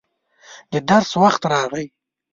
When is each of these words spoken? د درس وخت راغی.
د 0.71 0.73
درس 0.89 1.11
وخت 1.21 1.41
راغی. 1.51 1.85